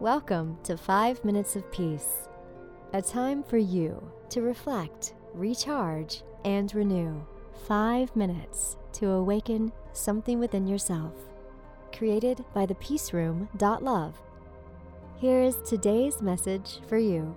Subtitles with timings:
[0.00, 2.26] Welcome to 5 Minutes of Peace,
[2.94, 7.20] a time for you to reflect, recharge, and renew.
[7.68, 11.12] 5 minutes to awaken something within yourself.
[11.92, 13.46] Created by the Peace Room.
[13.60, 14.18] Love.
[15.16, 17.36] Here is today's message for you.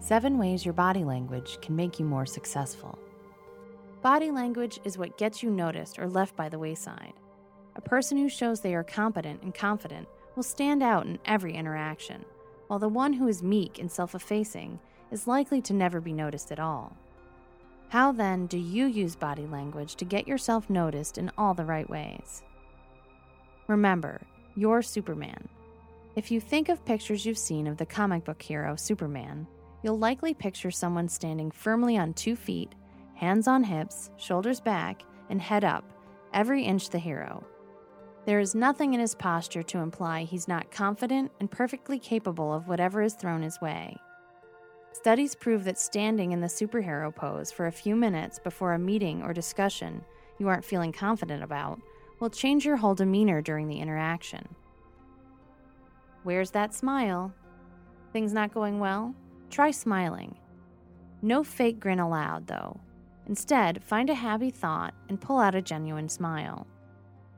[0.00, 2.98] Seven ways your body language can make you more successful.
[4.02, 7.14] Body language is what gets you noticed or left by the wayside.
[7.76, 12.24] A person who shows they are competent and confident will stand out in every interaction,
[12.66, 14.78] while the one who is meek and self effacing
[15.10, 16.96] is likely to never be noticed at all.
[17.88, 21.88] How then do you use body language to get yourself noticed in all the right
[21.90, 22.42] ways?
[23.66, 24.20] Remember,
[24.54, 25.48] you're Superman.
[26.16, 29.46] If you think of pictures you've seen of the comic book hero Superman,
[29.82, 32.74] you'll likely picture someone standing firmly on two feet
[33.20, 35.84] hands on hips, shoulders back, and head up,
[36.32, 37.44] every inch the hero.
[38.26, 42.68] There is nothing in his posture to imply he's not confident and perfectly capable of
[42.68, 43.96] whatever is thrown his way.
[44.92, 49.22] Studies prove that standing in the superhero pose for a few minutes before a meeting
[49.22, 50.04] or discussion
[50.38, 51.80] you aren't feeling confident about
[52.18, 54.46] will change your whole demeanor during the interaction.
[56.22, 57.32] Where's that smile?
[58.12, 59.14] Things not going well?
[59.48, 60.36] Try smiling.
[61.22, 62.78] No fake grin allowed, though.
[63.26, 66.66] Instead, find a happy thought and pull out a genuine smile.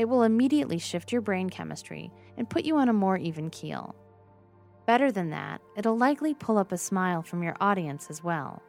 [0.00, 3.94] It will immediately shift your brain chemistry and put you on a more even keel.
[4.86, 8.62] Better than that, it'll likely pull up a smile from your audience as well.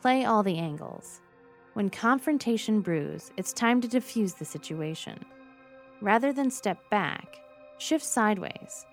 [0.00, 1.20] Play all the angles.
[1.74, 5.22] When confrontation brews, it's time to diffuse the situation.
[6.00, 7.36] Rather than step back,
[7.76, 8.86] shift sideways.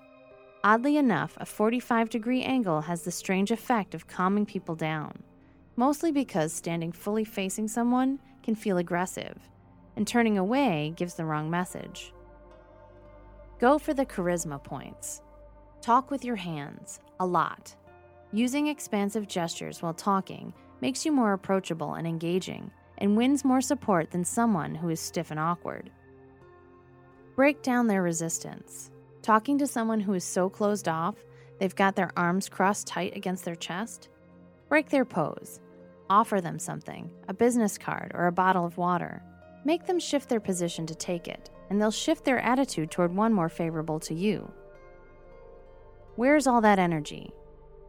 [0.66, 5.24] Oddly enough, a 45 degree angle has the strange effect of calming people down
[5.76, 9.38] mostly because standing fully facing someone can feel aggressive,
[9.96, 12.14] and turning away gives the wrong message.
[13.60, 15.22] Go for the charisma points.
[15.82, 17.76] Talk with your hands, a lot.
[18.32, 24.12] Using expansive gestures while talking makes you more approachable and engaging, and wins more support
[24.12, 25.92] than someone who is stiff and awkward.
[27.36, 28.92] Break down their resistance.
[29.22, 31.16] Talking to someone who is so closed off
[31.60, 34.10] they've got their arms crossed tight against their chest
[34.74, 35.60] Break their pose.
[36.10, 39.22] Offer them something a business card or a bottle of water.
[39.66, 43.34] Make them shift their position to take it, and they'll shift their attitude toward one
[43.34, 44.52] more favorable to you.
[46.16, 47.32] Where's all that energy?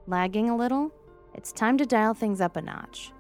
[0.07, 0.93] Lagging a little?
[1.35, 3.13] It's time to dial things up a notch.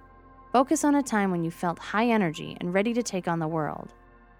[0.52, 3.48] Focus on a time when you felt high energy and ready to take on the
[3.48, 3.92] world.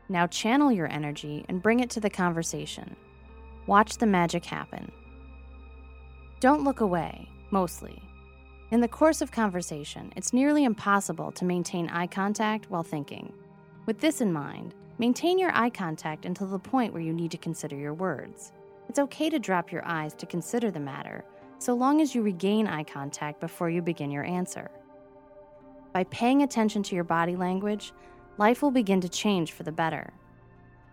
[0.09, 2.95] Now channel your energy and bring it to the conversation.
[3.67, 4.93] Watch the magic happen.
[6.41, 8.01] Don't look away, mostly.
[8.71, 13.33] In the course of conversation, it's nearly impossible to maintain eye contact while thinking.
[13.87, 17.39] With this in mind, maintain your eye contact until the point where you need to
[17.39, 18.53] consider your words.
[18.89, 21.25] It's okay to drop your eyes to consider the matter,
[21.59, 24.71] so long as you regain eye contact before you begin your answer.
[25.93, 27.93] By paying attention to your body language,
[28.39, 30.15] life will begin to change for the better.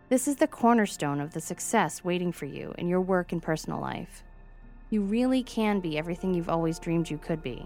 [0.09, 3.79] This is the cornerstone of the success waiting for you in your work and personal
[3.79, 4.23] life.
[4.89, 7.65] You really can be everything you've always dreamed you could be.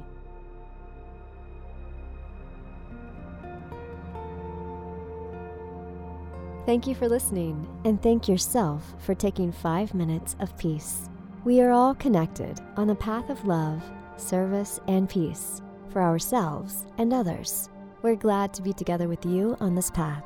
[6.65, 11.11] Thank you for listening, and thank yourself for taking five minutes of peace.
[11.43, 13.83] We are all connected on the path of love,
[14.17, 15.61] service, and peace
[15.91, 17.69] for ourselves and others.
[18.01, 20.23] We're glad to be together with you on this path.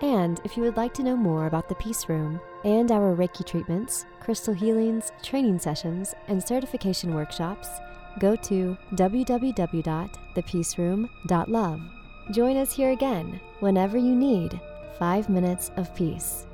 [0.00, 3.44] And if you would like to know more about the Peace Room and our Reiki
[3.44, 7.68] treatments, crystal healings, training sessions, and certification workshops,
[8.20, 11.80] go to www.thepeaceroom.love.
[12.30, 14.60] Join us here again whenever you need
[15.00, 16.46] five minutes of peace.